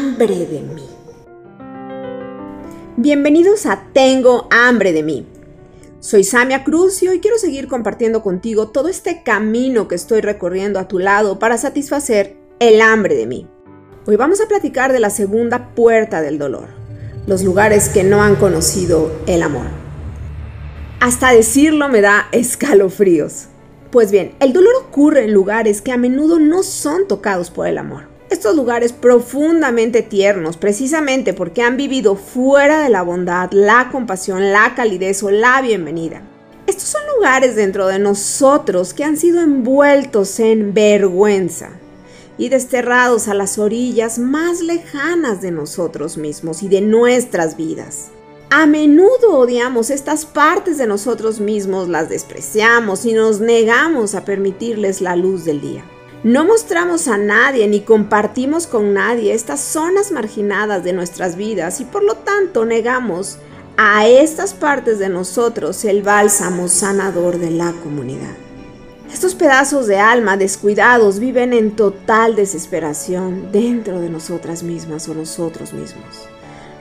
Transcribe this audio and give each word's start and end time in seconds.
hambre 0.00 0.46
de 0.46 0.62
mí. 0.62 0.82
Bienvenidos 2.96 3.66
a 3.66 3.84
Tengo 3.92 4.48
hambre 4.50 4.94
de 4.94 5.02
mí. 5.02 5.26
Soy 6.00 6.24
Samia 6.24 6.64
Cruz 6.64 7.02
y 7.02 7.20
quiero 7.20 7.36
seguir 7.36 7.68
compartiendo 7.68 8.22
contigo 8.22 8.68
todo 8.68 8.88
este 8.88 9.22
camino 9.22 9.88
que 9.88 9.96
estoy 9.96 10.22
recorriendo 10.22 10.78
a 10.78 10.88
tu 10.88 10.98
lado 10.98 11.38
para 11.38 11.58
satisfacer 11.58 12.38
el 12.60 12.80
hambre 12.80 13.14
de 13.14 13.26
mí. 13.26 13.46
Hoy 14.06 14.16
vamos 14.16 14.40
a 14.40 14.48
platicar 14.48 14.90
de 14.90 15.00
la 15.00 15.10
segunda 15.10 15.74
puerta 15.74 16.22
del 16.22 16.38
dolor, 16.38 16.68
los 17.26 17.42
lugares 17.42 17.90
que 17.90 18.02
no 18.02 18.22
han 18.22 18.36
conocido 18.36 19.12
el 19.26 19.42
amor. 19.42 19.66
Hasta 21.00 21.30
decirlo 21.32 21.90
me 21.90 22.00
da 22.00 22.28
escalofríos. 22.32 23.48
Pues 23.90 24.10
bien, 24.10 24.34
el 24.40 24.54
dolor 24.54 24.72
ocurre 24.80 25.24
en 25.24 25.34
lugares 25.34 25.82
que 25.82 25.92
a 25.92 25.98
menudo 25.98 26.38
no 26.38 26.62
son 26.62 27.06
tocados 27.06 27.50
por 27.50 27.66
el 27.66 27.76
amor. 27.76 28.09
Estos 28.40 28.56
lugares 28.56 28.94
profundamente 28.94 30.00
tiernos, 30.00 30.56
precisamente 30.56 31.34
porque 31.34 31.60
han 31.60 31.76
vivido 31.76 32.16
fuera 32.16 32.82
de 32.82 32.88
la 32.88 33.02
bondad, 33.02 33.50
la 33.52 33.90
compasión, 33.92 34.50
la 34.50 34.74
calidez 34.74 35.22
o 35.22 35.30
la 35.30 35.60
bienvenida. 35.60 36.22
Estos 36.66 36.84
son 36.84 37.02
lugares 37.16 37.54
dentro 37.54 37.86
de 37.86 37.98
nosotros 37.98 38.94
que 38.94 39.04
han 39.04 39.18
sido 39.18 39.42
envueltos 39.42 40.40
en 40.40 40.72
vergüenza 40.72 41.68
y 42.38 42.48
desterrados 42.48 43.28
a 43.28 43.34
las 43.34 43.58
orillas 43.58 44.18
más 44.18 44.62
lejanas 44.62 45.42
de 45.42 45.50
nosotros 45.50 46.16
mismos 46.16 46.62
y 46.62 46.68
de 46.68 46.80
nuestras 46.80 47.58
vidas. 47.58 48.08
A 48.48 48.64
menudo 48.64 49.36
odiamos 49.36 49.90
estas 49.90 50.24
partes 50.24 50.78
de 50.78 50.86
nosotros 50.86 51.40
mismos, 51.40 51.90
las 51.90 52.08
despreciamos 52.08 53.04
y 53.04 53.12
nos 53.12 53.40
negamos 53.40 54.14
a 54.14 54.24
permitirles 54.24 55.02
la 55.02 55.14
luz 55.14 55.44
del 55.44 55.60
día. 55.60 55.84
No 56.22 56.44
mostramos 56.44 57.08
a 57.08 57.16
nadie 57.16 57.66
ni 57.66 57.80
compartimos 57.80 58.66
con 58.66 58.92
nadie 58.92 59.32
estas 59.32 59.60
zonas 59.60 60.12
marginadas 60.12 60.84
de 60.84 60.92
nuestras 60.92 61.34
vidas 61.34 61.80
y 61.80 61.86
por 61.86 62.02
lo 62.02 62.14
tanto 62.14 62.66
negamos 62.66 63.38
a 63.78 64.06
estas 64.06 64.52
partes 64.52 64.98
de 64.98 65.08
nosotros 65.08 65.82
el 65.86 66.02
bálsamo 66.02 66.68
sanador 66.68 67.38
de 67.38 67.50
la 67.50 67.72
comunidad. 67.72 68.34
Estos 69.10 69.34
pedazos 69.34 69.86
de 69.86 69.98
alma 69.98 70.36
descuidados 70.36 71.20
viven 71.20 71.54
en 71.54 71.74
total 71.74 72.36
desesperación 72.36 73.50
dentro 73.50 73.98
de 73.98 74.10
nosotras 74.10 74.62
mismas 74.62 75.08
o 75.08 75.14
nosotros 75.14 75.72
mismos. 75.72 76.28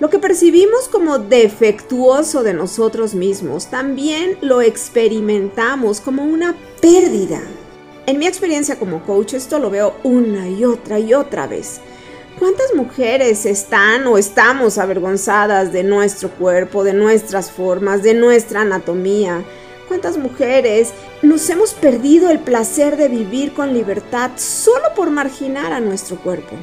Lo 0.02 0.10
que 0.10 0.20
percibimos 0.20 0.90
como 0.90 1.18
defectuoso 1.18 2.44
de 2.44 2.54
nosotros 2.54 3.16
mismos, 3.16 3.68
también 3.68 4.38
lo 4.42 4.62
experimentamos 4.62 6.02
como 6.02 6.26
una 6.26 6.58
pérdida. 6.82 7.40
En 8.10 8.18
mi 8.18 8.26
experiencia 8.26 8.80
como 8.80 9.04
coach, 9.04 9.36
esto 9.36 9.60
lo 9.60 9.70
veo 9.70 9.94
una 10.02 10.50
y 10.50 10.66
otra 10.66 10.98
y 10.98 11.14
otra 11.14 11.46
vez. 11.46 11.80
¿Cuántas 12.40 12.74
mujeres 12.74 13.46
están 13.46 14.08
o 14.08 14.18
estamos 14.18 14.80
avergonzadas 14.80 15.72
de 15.72 15.84
nuestro 15.84 16.32
cuerpo, 16.32 16.84
de 16.84 16.94
nuestras 16.94 17.52
formas, 17.52 18.02
de 18.02 18.16
nuestra 18.16 18.62
anatomía? 18.62 19.46
¿Cuántas 19.88 20.18
mujeres 20.18 20.90
nos 21.22 21.48
hemos 21.52 21.76
perdido 21.76 22.32
el 22.32 22.40
placer 22.40 22.98
de 22.98 23.10
vivir 23.10 23.54
con 23.54 23.76
libertad 23.76 24.32
solo 24.38 24.86
por 24.96 25.12
marginar 25.12 25.72
a 25.72 25.80
nuestro 25.80 26.20
cuerpo? 26.20 26.56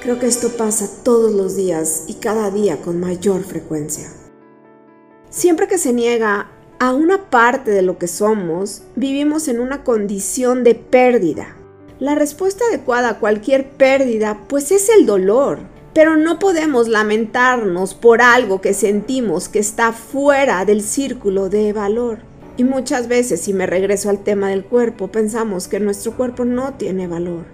Creo 0.00 0.18
que 0.18 0.26
esto 0.26 0.48
pasa 0.56 0.90
todos 1.04 1.32
los 1.32 1.54
días 1.54 2.06
y 2.08 2.14
cada 2.14 2.50
día 2.50 2.78
con 2.78 2.98
mayor 2.98 3.44
frecuencia. 3.44 4.08
Siempre 5.28 5.68
que 5.68 5.78
se 5.78 5.92
niega 5.92 6.50
a 6.80 6.94
una 6.94 7.28
parte 7.28 7.70
de 7.70 7.82
lo 7.82 7.98
que 7.98 8.08
somos, 8.08 8.84
vivimos 8.96 9.48
en 9.48 9.60
una 9.60 9.84
condición 9.84 10.64
de 10.64 10.74
pérdida. 10.74 11.54
La 11.98 12.14
respuesta 12.14 12.64
adecuada 12.64 13.10
a 13.10 13.18
cualquier 13.18 13.68
pérdida 13.68 14.40
pues 14.48 14.72
es 14.72 14.88
el 14.88 15.04
dolor, 15.04 15.58
pero 15.92 16.16
no 16.16 16.38
podemos 16.38 16.88
lamentarnos 16.88 17.92
por 17.94 18.22
algo 18.22 18.62
que 18.62 18.72
sentimos 18.72 19.50
que 19.50 19.58
está 19.58 19.92
fuera 19.92 20.64
del 20.64 20.80
círculo 20.80 21.50
de 21.50 21.74
valor. 21.74 22.20
Y 22.56 22.64
muchas 22.64 23.08
veces, 23.08 23.42
si 23.42 23.52
me 23.52 23.66
regreso 23.66 24.08
al 24.08 24.24
tema 24.24 24.48
del 24.48 24.64
cuerpo, 24.64 25.08
pensamos 25.08 25.68
que 25.68 25.80
nuestro 25.80 26.16
cuerpo 26.16 26.46
no 26.46 26.72
tiene 26.74 27.06
valor 27.06 27.44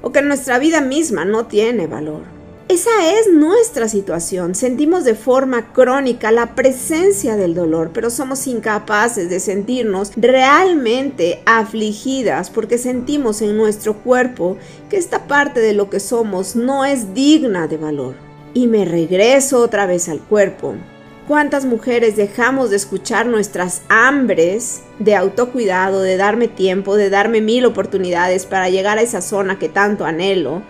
o 0.00 0.12
que 0.12 0.22
nuestra 0.22 0.60
vida 0.60 0.80
misma 0.80 1.24
no 1.24 1.46
tiene 1.46 1.88
valor. 1.88 2.35
Esa 2.68 2.90
es 3.12 3.32
nuestra 3.32 3.88
situación. 3.88 4.56
Sentimos 4.56 5.04
de 5.04 5.14
forma 5.14 5.72
crónica 5.72 6.32
la 6.32 6.56
presencia 6.56 7.36
del 7.36 7.54
dolor, 7.54 7.92
pero 7.94 8.10
somos 8.10 8.44
incapaces 8.48 9.30
de 9.30 9.38
sentirnos 9.38 10.10
realmente 10.16 11.42
afligidas 11.46 12.50
porque 12.50 12.78
sentimos 12.78 13.40
en 13.40 13.56
nuestro 13.56 13.94
cuerpo 13.98 14.56
que 14.90 14.96
esta 14.96 15.28
parte 15.28 15.60
de 15.60 15.74
lo 15.74 15.90
que 15.90 16.00
somos 16.00 16.56
no 16.56 16.84
es 16.84 17.14
digna 17.14 17.68
de 17.68 17.76
valor. 17.76 18.16
Y 18.52 18.66
me 18.66 18.84
regreso 18.84 19.60
otra 19.60 19.86
vez 19.86 20.08
al 20.08 20.18
cuerpo. 20.18 20.74
¿Cuántas 21.28 21.66
mujeres 21.66 22.16
dejamos 22.16 22.70
de 22.70 22.76
escuchar 22.76 23.26
nuestras 23.26 23.82
hambres 23.88 24.80
de 24.98 25.14
autocuidado, 25.14 26.00
de 26.00 26.16
darme 26.16 26.48
tiempo, 26.48 26.96
de 26.96 27.10
darme 27.10 27.40
mil 27.40 27.64
oportunidades 27.64 28.44
para 28.44 28.70
llegar 28.70 28.98
a 28.98 29.02
esa 29.02 29.20
zona 29.20 29.56
que 29.56 29.68
tanto 29.68 30.04
anhelo? 30.04 30.62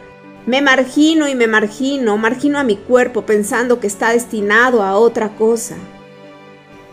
Me 0.46 0.62
margino 0.62 1.26
y 1.26 1.34
me 1.34 1.48
margino, 1.48 2.16
margino 2.16 2.60
a 2.60 2.62
mi 2.62 2.76
cuerpo 2.76 3.22
pensando 3.22 3.80
que 3.80 3.88
está 3.88 4.12
destinado 4.12 4.84
a 4.84 4.96
otra 4.96 5.30
cosa. 5.30 5.74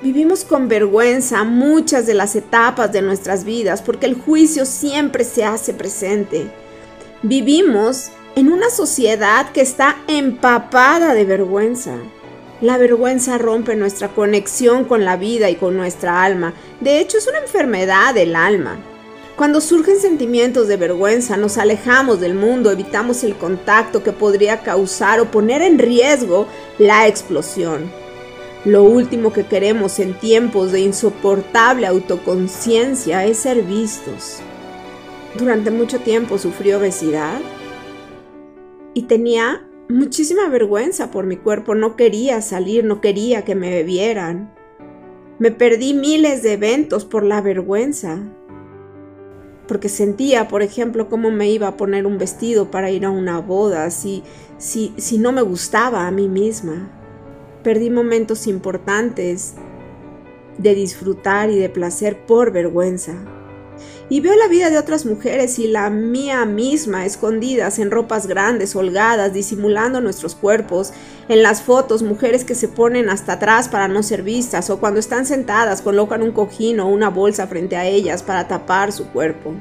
Vivimos 0.02 0.44
con 0.44 0.68
vergüenza 0.68 1.44
muchas 1.44 2.08
de 2.08 2.16
las 2.16 2.36
etapas 2.36 2.92
de 2.92 3.04
nuestras 3.04 3.44
vidas 3.44 3.84
porque 3.84 4.08
el 4.08 4.16
juicio 4.16 4.66
siempre 4.66 5.24
se 5.24 5.46
hace 5.46 5.76
presente. 5.76 6.52
Vivimos 7.22 8.10
en 8.36 8.52
una 8.52 8.72
sociedad 8.72 9.52
que 9.52 9.62
está 9.62 9.98
empapada 10.08 11.14
de 11.14 11.24
vergüenza. 11.24 11.96
La 12.60 12.78
vergüenza 12.78 13.38
rompe 13.38 13.76
nuestra 13.76 14.08
conexión 14.08 14.84
con 14.86 15.06
la 15.06 15.16
vida 15.16 15.52
y 15.52 15.56
con 15.56 15.78
nuestra 15.78 16.24
alma. 16.24 16.54
De 16.82 17.00
hecho, 17.00 17.20
es 17.20 17.28
una 17.28 17.38
enfermedad 17.38 18.16
del 18.16 18.36
alma. 18.36 18.78
Cuando 19.36 19.62
surgen 19.62 19.98
sentimientos 19.98 20.68
de 20.68 20.78
vergüenza, 20.78 21.38
nos 21.38 21.58
alejamos 21.58 22.20
del 22.20 22.36
mundo, 22.36 22.70
evitamos 22.70 23.24
el 23.24 23.36
contacto 23.36 24.04
que 24.04 24.12
podría 24.12 24.62
causar 24.62 25.20
o 25.20 25.32
poner 25.32 25.64
en 25.64 25.80
riesgo 25.80 26.46
la 26.78 27.08
explosión. 27.08 27.90
Lo 28.64 28.84
último 28.84 29.34
que 29.34 29.48
queremos 29.48 29.98
en 29.98 30.14
tiempos 30.14 30.72
de 30.72 30.82
insoportable 30.82 31.88
autoconciencia 31.88 33.26
es 33.26 33.40
ser 33.40 33.64
vistos. 33.64 34.38
Durante 35.36 35.72
mucho 35.72 36.00
tiempo 36.00 36.38
sufrí 36.38 36.72
obesidad 36.72 37.40
y 38.94 39.04
tenía 39.04 39.68
muchísima 39.90 40.48
vergüenza 40.48 41.10
por 41.10 41.26
mi 41.26 41.38
cuerpo, 41.38 41.74
no 41.74 41.96
quería 41.96 42.40
salir, 42.44 42.86
no 42.86 43.02
quería 43.02 43.44
que 43.44 43.56
me 43.56 43.82
vieran. 43.82 44.54
Me 45.40 45.50
perdí 45.50 45.96
miles 45.96 46.44
de 46.44 46.54
eventos 46.54 47.04
por 47.04 47.24
la 47.24 47.42
vergüenza, 47.42 48.20
porque 49.68 49.90
sentía, 49.90 50.48
por 50.48 50.62
ejemplo, 50.62 51.10
cómo 51.10 51.32
me 51.32 51.50
iba 51.50 51.68
a 51.68 51.78
poner 51.78 52.06
un 52.06 52.18
vestido 52.18 52.70
para 52.72 52.92
ir 52.92 53.06
a 53.06 53.10
una 53.10 53.40
boda 53.40 53.90
si, 53.92 54.24
si, 54.58 54.94
si 54.98 55.18
no 55.18 55.32
me 55.32 55.42
gustaba 55.42 56.08
a 56.08 56.12
mí 56.12 56.28
misma. 56.28 56.90
Perdí 57.64 57.90
momentos 57.90 58.48
importantes 58.48 59.56
de 60.58 60.76
disfrutar 60.76 61.50
y 61.50 61.58
de 61.58 61.70
placer 61.70 62.26
por 62.26 62.52
vergüenza 62.52 63.16
y 64.10 64.20
veo 64.20 64.36
la 64.36 64.48
vida 64.48 64.70
de 64.70 64.78
otras 64.78 65.06
mujeres 65.06 65.60
y 65.60 65.68
la 65.68 65.90
mía 65.90 66.46
misma 66.46 67.06
escondidas 67.06 67.80
en 67.80 67.90
ropas 67.90 68.28
grandes, 68.28 68.76
holgadas, 68.76 69.34
disimulando 69.34 70.02
nuestros 70.02 70.36
cuerpos, 70.36 70.92
en 71.30 71.42
las 71.42 71.62
fotos 71.62 72.04
mujeres 72.04 72.44
que 72.44 72.56
se 72.56 72.68
ponen 72.68 73.10
hasta 73.10 73.34
atrás 73.34 73.70
para 73.70 73.88
no 73.88 74.04
ser 74.04 74.22
vistas 74.24 74.70
o 74.70 74.80
cuando 74.80 75.00
están 75.00 75.26
sentadas 75.26 75.82
colocan 75.82 76.22
un 76.22 76.32
cojín 76.32 76.80
o 76.80 76.88
una 76.88 77.10
bolsa 77.10 77.48
frente 77.48 77.78
a 77.78 77.86
ellas 77.86 78.24
para 78.24 78.48
tapar 78.48 78.92
su 78.92 79.08
cuerpo. 79.08 79.54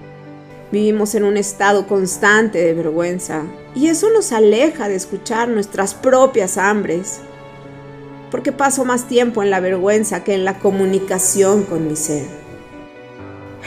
Vivimos 0.73 1.15
en 1.15 1.25
un 1.25 1.37
estado 1.37 1.87
constante 1.87 2.59
de 2.59 2.75
vergüenza 2.75 3.43
y 3.75 3.89
eso 3.89 4.11
nos 4.11 4.33
aleja 4.33 4.89
de 4.89 4.97
escuchar 4.97 5.49
nuestras 5.49 5.95
propias 5.95 6.59
hambres. 6.59 7.21
Porque 8.31 8.53
paso 8.53 8.87
más 8.87 9.07
tiempo 9.07 9.43
en 9.43 9.51
la 9.51 9.61
vergüenza 9.61 10.25
que 10.25 10.33
en 10.35 10.47
la 10.47 10.59
comunicación 10.59 11.65
con 11.65 11.87
mi 11.87 11.97
ser. 11.97 12.42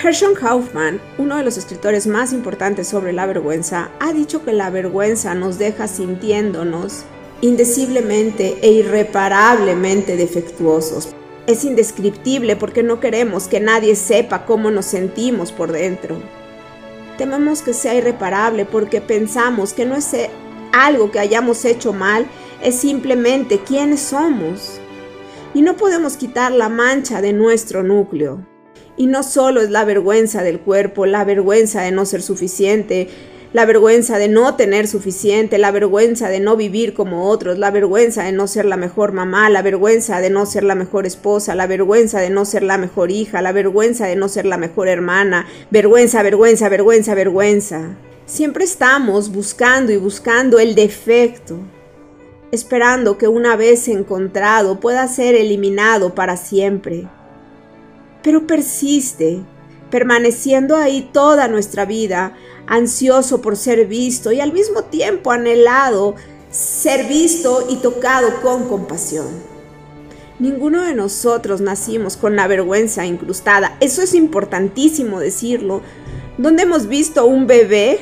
Herschel 0.02 0.34
Kaufman, 0.34 1.00
uno 1.18 1.38
de 1.38 1.44
los 1.44 1.58
escritores 1.58 2.06
más 2.06 2.34
importantes 2.34 2.88
sobre 2.88 3.14
la 3.14 3.26
vergüenza, 3.26 3.90
ha 4.00 4.12
dicho 4.12 4.44
que 4.44 4.52
la 4.52 4.70
vergüenza 4.70 5.34
nos 5.36 5.58
deja 5.58 5.88
sintiéndonos 5.88 7.06
indeciblemente 7.42 8.58
e 8.62 8.72
irreparablemente 8.72 10.18
defectuosos. 10.18 11.16
Es 11.48 11.64
indescriptible 11.64 12.56
porque 12.56 12.84
no 12.84 13.00
queremos 13.00 13.48
que 13.48 13.60
nadie 13.60 13.96
sepa 13.96 14.46
cómo 14.46 14.72
nos 14.72 14.86
sentimos 14.86 15.52
por 15.52 15.72
dentro. 15.72 16.18
Tememos 17.18 17.62
que 17.62 17.74
sea 17.74 17.96
irreparable 17.96 18.66
porque 18.66 19.00
pensamos 19.00 19.74
que 19.74 19.86
no 19.86 19.96
es 19.96 20.12
algo 20.74 21.12
que 21.12 21.20
hayamos 21.20 21.64
hecho 21.66 21.94
mal, 21.94 22.26
es 22.62 22.76
simplemente 22.76 23.60
quiénes 23.60 24.02
somos. 24.02 24.80
Y 25.54 25.62
no 25.62 25.78
podemos 25.78 26.18
quitar 26.18 26.52
la 26.52 26.68
mancha 26.68 27.22
de 27.22 27.32
nuestro 27.32 27.84
núcleo. 27.84 28.46
Y 28.98 29.08
no 29.08 29.24
solo 29.24 29.62
es 29.62 29.70
la 29.70 29.84
vergüenza 29.84 30.42
del 30.42 30.60
cuerpo, 30.60 31.06
la 31.06 31.24
vergüenza 31.26 31.82
de 31.82 31.92
no 31.92 32.06
ser 32.06 32.22
suficiente, 32.22 33.10
la 33.56 33.66
vergüenza 33.66 34.18
de 34.18 34.28
no 34.28 34.56
tener 34.56 34.86
suficiente, 34.86 35.58
la 35.58 35.72
vergüenza 35.72 36.28
de 36.28 36.42
no 36.42 36.58
vivir 36.58 36.94
como 36.94 37.30
otros, 37.30 37.58
la 37.58 37.72
vergüenza 37.72 38.24
de 38.24 38.34
no 38.34 38.48
ser 38.48 38.66
la 38.66 38.76
mejor 38.76 39.14
mamá, 39.14 39.50
la 39.50 39.62
vergüenza 39.62 40.20
de 40.20 40.30
no 40.30 40.46
ser 40.46 40.64
la 40.64 40.76
mejor 40.76 41.06
esposa, 41.06 41.56
la 41.56 41.66
vergüenza 41.66 42.20
de 42.20 42.30
no 42.30 42.44
ser 42.44 42.64
la 42.64 42.78
mejor 42.78 43.12
hija, 43.12 43.42
la 43.42 43.54
vergüenza 43.54 44.08
de 44.08 44.18
no 44.18 44.28
ser 44.28 44.46
la 44.46 44.58
mejor 44.58 44.90
hermana, 44.90 45.48
vergüenza, 45.72 46.22
vergüenza, 46.22 46.68
vergüenza, 46.68 47.16
vergüenza. 47.16 47.96
Siempre 48.26 48.66
estamos 48.66 49.32
buscando 49.32 49.94
y 49.94 49.98
buscando 49.98 50.60
el 50.60 50.76
defecto, 50.76 51.58
esperando 52.52 53.18
que 53.18 53.30
una 53.30 53.56
vez 53.56 53.88
encontrado 53.88 54.82
pueda 54.82 55.08
ser 55.08 55.34
eliminado 55.34 56.14
para 56.14 56.36
siempre. 56.36 57.08
Pero 58.26 58.48
persiste, 58.48 59.44
permaneciendo 59.92 60.76
ahí 60.76 61.08
toda 61.14 61.48
nuestra 61.48 61.86
vida, 61.86 62.34
ansioso 62.66 63.40
por 63.40 63.56
ser 63.56 63.86
visto 63.86 64.32
y 64.32 64.42
al 64.42 64.52
mismo 64.52 64.86
tiempo 64.86 65.32
anhelado 65.32 66.16
ser 66.50 67.06
visto 67.08 67.68
y 67.70 67.76
tocado 67.76 68.42
con 68.42 68.68
compasión. 68.68 69.28
Ninguno 70.40 70.82
de 70.82 70.96
nosotros 70.96 71.62
nacimos 71.62 72.18
con 72.18 72.36
la 72.36 72.48
vergüenza 72.48 73.06
incrustada. 73.06 73.78
Eso 73.80 74.02
es 74.02 74.16
importantísimo 74.16 75.20
decirlo. 75.20 75.82
¿Dónde 76.40 76.64
hemos 76.64 76.88
visto 76.88 77.28
un 77.28 77.46
bebé 77.46 78.00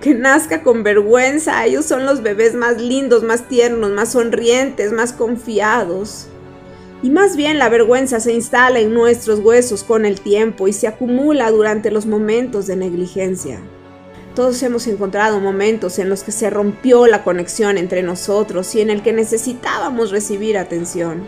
que 0.00 0.14
nazca 0.14 0.62
con 0.62 0.82
vergüenza? 0.82 1.62
Ellos 1.66 1.84
son 1.84 2.06
los 2.06 2.22
bebés 2.22 2.54
más 2.54 2.80
lindos, 2.80 3.22
más 3.22 3.48
tiernos, 3.48 3.90
más 3.90 4.12
sonrientes, 4.12 4.92
más 4.92 5.12
confiados. 5.12 6.28
Y 7.02 7.10
más 7.10 7.36
bien 7.36 7.58
la 7.58 7.68
vergüenza 7.68 8.20
se 8.20 8.32
instala 8.32 8.78
en 8.78 8.94
nuestros 8.94 9.40
huesos 9.40 9.82
con 9.82 10.06
el 10.06 10.20
tiempo 10.20 10.68
y 10.68 10.72
se 10.72 10.86
acumula 10.86 11.50
durante 11.50 11.90
los 11.90 12.06
momentos 12.06 12.68
de 12.68 12.76
negligencia. 12.76 13.60
Todos 14.36 14.62
hemos 14.62 14.86
encontrado 14.86 15.40
momentos 15.40 15.98
en 15.98 16.08
los 16.08 16.22
que 16.22 16.32
se 16.32 16.48
rompió 16.48 17.06
la 17.06 17.24
conexión 17.24 17.76
entre 17.76 18.02
nosotros 18.02 18.74
y 18.74 18.80
en 18.80 18.88
el 18.88 19.02
que 19.02 19.12
necesitábamos 19.12 20.10
recibir 20.10 20.56
atención. 20.56 21.24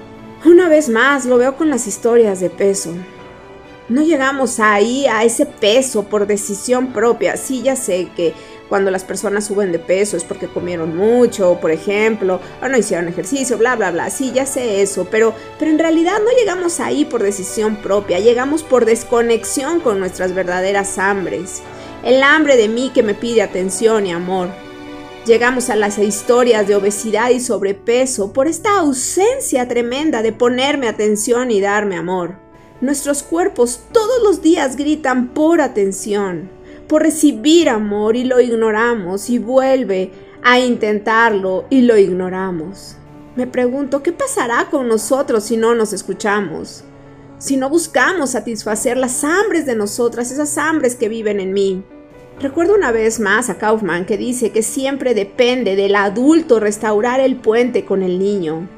Una 0.47 0.69
vez 0.69 0.89
más 0.89 1.27
lo 1.27 1.39
veo 1.39 1.57
con 1.57 1.71
las 1.71 1.87
historias 1.87 2.39
de 2.39 2.51
peso. 2.51 2.95
No 3.89 4.03
llegamos 4.03 4.61
ahí 4.61 5.07
a 5.07 5.25
ese 5.25 5.45
peso 5.45 6.05
por 6.05 6.27
decisión 6.27 6.93
propia. 6.93 7.37
Sí, 7.37 7.63
ya 7.63 7.77
sé 7.77 8.09
que 8.17 8.33
cuando 8.69 8.91
las 8.91 9.05
personas 9.05 9.47
suben 9.47 9.73
de 9.73 9.79
peso 9.79 10.17
es 10.17 10.25
porque 10.25 10.49
comieron 10.49 10.97
mucho, 10.97 11.59
por 11.61 11.71
ejemplo, 11.71 12.41
o 12.63 12.69
no 12.69 12.79
hicieron 12.79 13.09
ejercicio, 13.09 13.59
bla, 13.59 13.77
bla, 13.77 13.91
bla. 13.91 14.11
Sí, 14.11 14.33
ya 14.33 14.47
sé 14.47 14.81
eso, 14.83 15.07
pero, 15.11 15.35
pero 15.59 15.71
en 15.71 15.79
realidad 15.79 16.19
no 16.19 16.31
llegamos 16.39 16.81
ahí 16.81 17.05
por 17.05 17.23
decisión 17.23 17.77
propia, 17.77 18.21
llegamos 18.21 18.63
por 18.63 18.85
desconexión 18.85 19.81
con 19.81 19.99
nuestras 19.99 20.35
verdaderas 20.35 20.99
hambres. 20.99 21.63
El 22.03 22.23
hambre 22.23 22.57
de 22.57 22.69
mí 22.69 22.91
que 22.93 23.03
me 23.03 23.15
pide 23.15 23.43
atención 23.43 24.07
y 24.07 24.13
amor. 24.13 24.49
Llegamos 25.27 25.71
a 25.71 25.77
las 25.77 25.99
historias 25.99 26.69
de 26.69 26.77
obesidad 26.77 27.31
y 27.31 27.41
sobrepeso 27.41 28.33
por 28.35 28.47
esta 28.47 28.79
ausencia 28.79 29.67
tremenda 29.69 30.21
de 30.21 30.33
ponerme 30.33 30.87
atención 30.87 31.51
y 31.51 31.63
darme 31.63 31.97
amor. 31.97 32.37
Nuestros 32.83 33.23
cuerpos 33.23 33.81
todos 33.93 34.23
los 34.23 34.43
días 34.43 34.77
gritan 34.77 35.29
por 35.29 35.63
atención 35.63 36.51
por 36.87 37.03
recibir 37.03 37.69
amor 37.69 38.17
y 38.17 38.25
lo 38.25 38.41
ignoramos 38.41 39.31
y 39.31 39.39
vuelve 39.39 40.11
a 40.43 40.61
intentarlo 40.61 41.65
y 41.71 41.83
lo 41.83 41.97
ignoramos. 41.97 42.97
Me 43.37 43.47
pregunto, 43.47 44.03
¿qué 44.03 44.13
pasará 44.13 44.69
con 44.71 44.87
nosotros 44.87 45.45
si 45.45 45.57
no 45.57 45.75
nos 45.75 45.93
escuchamos? 45.93 46.85
Si 47.39 47.57
no 47.57 47.69
buscamos 47.69 48.31
satisfacer 48.31 48.97
las 48.97 49.25
hambres 49.25 49.67
de 49.67 49.75
nosotras, 49.75 50.31
esas 50.31 50.57
hambres 50.57 50.95
que 50.95 51.09
viven 51.09 51.41
en 51.41 51.53
mí. 51.53 51.83
Recuerdo 52.41 52.75
una 52.75 52.93
vez 52.93 53.21
más 53.21 53.51
a 53.51 53.59
Kaufman 53.59 54.07
que 54.07 54.17
dice 54.17 54.51
que 54.51 54.63
siempre 54.63 55.15
depende 55.15 55.77
del 55.77 55.95
adulto 55.95 56.61
restaurar 56.61 57.21
el 57.21 57.37
puente 57.37 57.85
con 57.85 58.03
el 58.03 58.19
niño. 58.19 58.69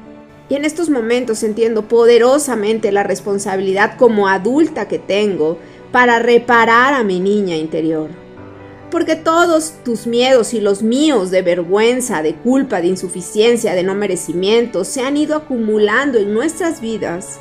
Y 0.49 0.55
en 0.55 0.63
estos 0.63 0.89
momentos 0.89 1.43
entiendo 1.43 1.87
poderosamente 1.87 2.91
la 2.91 3.03
responsabilidad 3.03 3.97
como 3.97 4.27
adulta 4.27 4.87
que 4.87 4.99
tengo 4.99 5.59
para 5.91 6.19
reparar 6.19 6.93
a 6.93 7.03
mi 7.03 7.19
niña 7.19 7.55
interior. 7.55 8.09
Porque 8.91 9.15
todos 9.15 9.73
tus 9.83 10.07
miedos 10.07 10.53
y 10.53 10.61
los 10.61 10.81
míos 10.81 11.29
de 11.29 11.41
vergüenza, 11.41 12.21
de 12.21 12.35
culpa, 12.35 12.79
de 12.79 12.87
insuficiencia, 12.87 13.73
de 13.73 13.83
no 13.83 13.95
merecimiento 13.95 14.85
se 14.85 15.01
han 15.01 15.17
ido 15.17 15.35
acumulando 15.35 16.17
en 16.17 16.33
nuestras 16.33 16.79
vidas, 16.79 17.39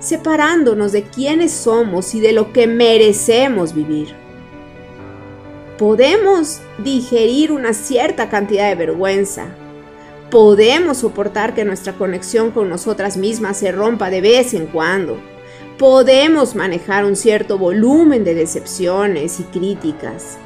separándonos 0.00 0.92
de 0.92 1.02
quienes 1.02 1.52
somos 1.52 2.14
y 2.14 2.20
de 2.20 2.32
lo 2.32 2.52
que 2.52 2.66
merecemos 2.66 3.74
vivir. 3.74 4.14
Podemos 5.78 6.60
digerir 6.78 7.52
una 7.52 7.74
cierta 7.74 8.30
cantidad 8.30 8.68
de 8.68 8.74
vergüenza. 8.76 9.48
Podemos 10.30 10.98
soportar 10.98 11.54
que 11.54 11.64
nuestra 11.64 11.92
conexión 11.94 12.50
con 12.50 12.70
nosotras 12.70 13.18
mismas 13.18 13.58
se 13.58 13.72
rompa 13.72 14.08
de 14.08 14.22
vez 14.22 14.54
en 14.54 14.66
cuando 14.66 15.18
podemos 15.82 16.54
manejar 16.54 17.04
un 17.04 17.16
cierto 17.16 17.58
volumen 17.58 18.22
de 18.22 18.36
decepciones 18.36 19.40
y 19.40 19.42
críticas. 19.42 20.38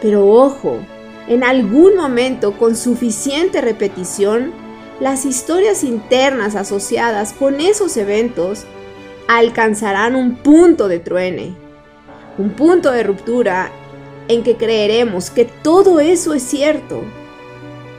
Pero 0.00 0.26
ojo, 0.26 0.80
en 1.28 1.44
algún 1.44 1.94
momento 1.94 2.58
con 2.58 2.74
suficiente 2.74 3.60
repetición, 3.60 4.52
las 4.98 5.26
historias 5.26 5.84
internas 5.84 6.56
asociadas 6.56 7.32
con 7.32 7.60
esos 7.60 7.96
eventos 7.96 8.64
alcanzarán 9.28 10.16
un 10.16 10.34
punto 10.34 10.88
de 10.88 10.98
truene, 10.98 11.54
un 12.36 12.50
punto 12.50 12.90
de 12.90 13.04
ruptura 13.04 13.70
en 14.26 14.42
que 14.42 14.56
creeremos 14.56 15.30
que 15.30 15.44
todo 15.44 16.00
eso 16.00 16.34
es 16.34 16.42
cierto 16.42 17.04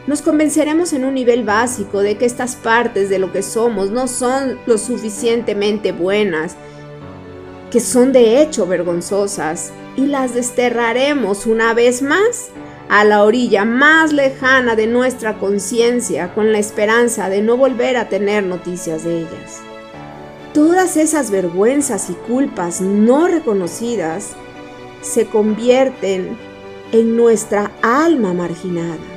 nos 0.05 0.21
convenceremos 0.21 0.91
en 0.91 1.05
un 1.05 1.13
nivel 1.13 1.43
básico 1.43 2.01
de 2.01 2.17
que 2.17 2.25
estas 2.25 2.55
partes 2.55 3.09
de 3.09 3.19
lo 3.19 3.31
que 3.31 3.41
somos 3.41 3.89
no 3.89 4.07
son 4.07 4.59
lo 4.65 4.77
suficientemente 4.77 5.93
buenas, 5.93 6.57
que 7.71 7.79
son 7.79 8.11
de 8.11 8.41
hecho 8.41 8.67
vergonzosas, 8.67 9.71
y 9.95 10.07
las 10.07 10.33
desterraremos 10.33 11.45
una 11.45 11.73
vez 11.73 12.01
más 12.01 12.49
a 12.89 13.05
la 13.05 13.23
orilla 13.23 13.63
más 13.63 14.11
lejana 14.11 14.75
de 14.75 14.87
nuestra 14.87 15.37
conciencia 15.37 16.33
con 16.33 16.51
la 16.51 16.59
esperanza 16.59 17.29
de 17.29 17.41
no 17.41 17.55
volver 17.55 17.95
a 17.95 18.09
tener 18.09 18.43
noticias 18.43 19.03
de 19.03 19.19
ellas. 19.19 19.61
Todas 20.53 20.97
esas 20.97 21.31
vergüenzas 21.31 22.09
y 22.09 22.13
culpas 22.13 22.81
no 22.81 23.27
reconocidas 23.27 24.33
se 25.01 25.27
convierten 25.27 26.37
en 26.91 27.15
nuestra 27.15 27.71
alma 27.81 28.33
marginada 28.33 29.12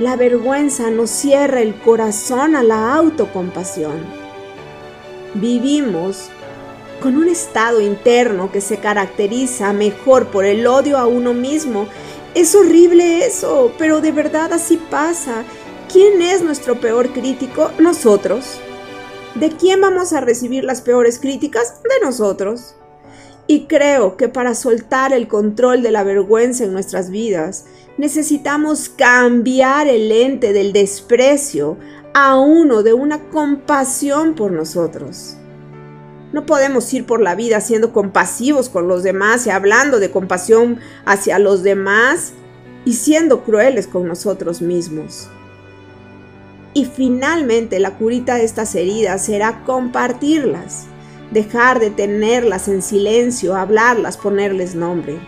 la 0.00 0.16
vergüenza 0.16 0.90
nos 0.90 1.10
cierra 1.10 1.60
el 1.60 1.78
corazón 1.78 2.56
a 2.56 2.62
la 2.62 2.94
autocompasión. 2.94 4.02
Vivimos 5.34 6.30
con 7.02 7.18
un 7.18 7.28
estado 7.28 7.82
interno 7.82 8.50
que 8.50 8.62
se 8.62 8.78
caracteriza 8.78 9.74
mejor 9.74 10.28
por 10.28 10.46
el 10.46 10.66
odio 10.66 10.96
a 10.96 11.06
uno 11.06 11.34
mismo. 11.34 11.86
Es 12.34 12.54
horrible 12.54 13.26
eso, 13.26 13.72
pero 13.76 14.00
de 14.00 14.10
verdad 14.10 14.54
así 14.54 14.78
pasa. 14.78 15.44
¿Quién 15.92 16.22
es 16.22 16.40
nuestro 16.40 16.80
peor 16.80 17.12
crítico? 17.12 17.70
Nosotros. 17.78 18.58
¿De 19.34 19.50
quién 19.50 19.82
vamos 19.82 20.14
a 20.14 20.22
recibir 20.22 20.64
las 20.64 20.80
peores 20.80 21.18
críticas? 21.18 21.82
De 21.82 22.06
nosotros. 22.06 22.74
Y 23.46 23.66
creo 23.66 24.16
que 24.16 24.28
para 24.28 24.54
soltar 24.54 25.12
el 25.12 25.28
control 25.28 25.82
de 25.82 25.90
la 25.90 26.04
vergüenza 26.04 26.64
en 26.64 26.72
nuestras 26.72 27.10
vidas, 27.10 27.66
necesitamos 28.00 28.88
cambiar 28.88 29.86
el 29.86 30.08
lente 30.08 30.54
del 30.54 30.72
desprecio 30.72 31.76
a 32.14 32.40
uno 32.40 32.82
de 32.82 32.94
una 32.94 33.28
compasión 33.28 34.34
por 34.34 34.52
nosotros. 34.52 35.36
No 36.32 36.46
podemos 36.46 36.92
ir 36.94 37.04
por 37.04 37.20
la 37.20 37.34
vida 37.34 37.60
siendo 37.60 37.92
compasivos 37.92 38.70
con 38.70 38.88
los 38.88 39.02
demás 39.02 39.46
y 39.46 39.50
hablando 39.50 40.00
de 40.00 40.10
compasión 40.10 40.78
hacia 41.04 41.38
los 41.38 41.62
demás 41.62 42.32
y 42.86 42.94
siendo 42.94 43.44
crueles 43.44 43.86
con 43.86 44.08
nosotros 44.08 44.62
mismos. 44.62 45.28
Y 46.72 46.86
finalmente 46.86 47.80
la 47.80 47.98
curita 47.98 48.36
de 48.36 48.44
estas 48.44 48.74
heridas 48.74 49.26
será 49.26 49.62
compartirlas 49.64 50.86
dejar 51.30 51.80
de 51.80 51.90
tenerlas 51.90 52.66
en 52.68 52.82
silencio, 52.82 53.56
hablarlas, 53.56 54.16
ponerles 54.16 54.74
nombre. 54.74 55.18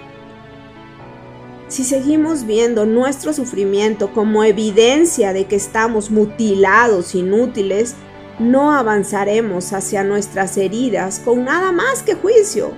Si 1.73 1.85
seguimos 1.85 2.45
viendo 2.45 2.85
nuestro 2.85 3.33
sufrimiento 3.33 4.13
como 4.13 4.45
evidencia 4.45 5.33
de 5.33 5.47
que 5.47 5.57
estamos 5.57 6.11
mutilados, 6.11 7.15
inútiles, 7.15 7.95
no 8.39 8.73
avanzaremos 8.73 9.73
hacia 9.73 10.05
nuestras 10.05 10.59
heridas 10.59 11.19
con 11.25 11.47
nada 11.47 11.73
más 11.73 12.03
que 12.03 12.15
juicio. 12.15 12.73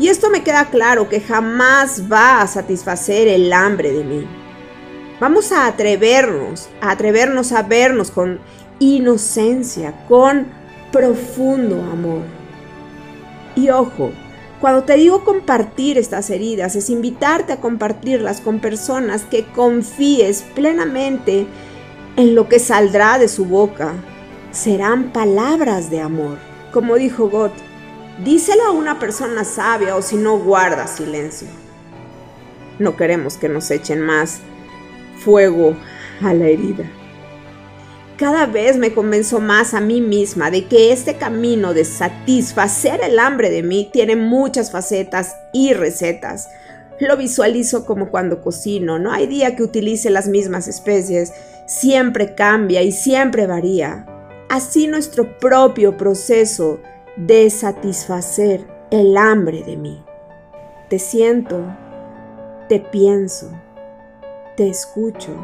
Y 0.00 0.08
esto 0.08 0.30
me 0.30 0.42
queda 0.42 0.64
claro 0.70 1.08
que 1.08 1.20
jamás 1.20 2.10
va 2.12 2.40
a 2.40 2.48
satisfacer 2.48 3.28
el 3.28 3.52
hambre 3.52 3.92
de 3.92 4.02
mí. 4.02 4.26
Vamos 5.20 5.52
a 5.52 5.68
atrevernos, 5.68 6.68
a 6.80 6.90
atrevernos 6.90 7.52
a 7.52 7.62
vernos 7.62 8.10
con 8.10 8.40
inocencia, 8.80 9.94
con 10.08 10.48
profundo 10.90 11.76
amor. 11.76 12.22
Y 13.54 13.70
ojo, 13.70 14.10
Cuando 14.64 14.84
te 14.84 14.94
digo 14.94 15.24
compartir 15.24 15.98
estas 15.98 16.30
heridas, 16.30 16.74
es 16.74 16.88
invitarte 16.88 17.52
a 17.52 17.60
compartirlas 17.60 18.40
con 18.40 18.60
personas 18.60 19.24
que 19.24 19.44
confíes 19.44 20.40
plenamente 20.54 21.46
en 22.16 22.34
lo 22.34 22.48
que 22.48 22.58
saldrá 22.58 23.18
de 23.18 23.28
su 23.28 23.44
boca. 23.44 23.92
Serán 24.52 25.12
palabras 25.12 25.90
de 25.90 26.00
amor. 26.00 26.38
Como 26.72 26.94
dijo 26.94 27.28
Gott, 27.28 27.52
díselo 28.24 28.64
a 28.64 28.70
una 28.70 28.98
persona 28.98 29.44
sabia 29.44 29.96
o 29.96 30.00
si 30.00 30.16
no 30.16 30.38
guarda 30.38 30.86
silencio. 30.86 31.48
No 32.78 32.96
queremos 32.96 33.36
que 33.36 33.50
nos 33.50 33.70
echen 33.70 34.00
más 34.00 34.38
fuego 35.18 35.76
a 36.22 36.32
la 36.32 36.46
herida 36.46 36.90
cada 38.16 38.46
vez 38.46 38.76
me 38.76 38.94
convenzo 38.94 39.40
más 39.40 39.74
a 39.74 39.80
mí 39.80 40.00
misma 40.00 40.50
de 40.50 40.66
que 40.66 40.92
este 40.92 41.16
camino 41.16 41.74
de 41.74 41.84
satisfacer 41.84 43.00
el 43.02 43.18
hambre 43.18 43.50
de 43.50 43.62
mí 43.62 43.90
tiene 43.92 44.14
muchas 44.14 44.70
facetas 44.70 45.36
y 45.52 45.74
recetas. 45.74 46.48
Lo 47.00 47.16
visualizo 47.16 47.84
como 47.84 48.10
cuando 48.10 48.40
cocino, 48.40 48.98
no 48.98 49.12
hay 49.12 49.26
día 49.26 49.56
que 49.56 49.64
utilice 49.64 50.10
las 50.10 50.28
mismas 50.28 50.68
especies, 50.68 51.32
siempre 51.66 52.34
cambia 52.34 52.82
y 52.82 52.92
siempre 52.92 53.46
varía. 53.48 54.06
Así 54.48 54.86
nuestro 54.86 55.38
propio 55.38 55.96
proceso 55.96 56.80
de 57.16 57.50
satisfacer 57.50 58.64
el 58.90 59.16
hambre 59.16 59.64
de 59.64 59.76
mí. 59.76 60.04
Te 60.88 61.00
siento, 61.00 61.64
te 62.68 62.78
pienso, 62.78 63.50
te 64.56 64.68
escucho, 64.68 65.34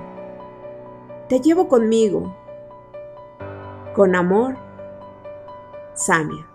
te 1.28 1.40
llevo 1.40 1.66
conmigo 1.66 2.36
con 3.94 4.14
amor, 4.14 4.56
Samia. 5.94 6.49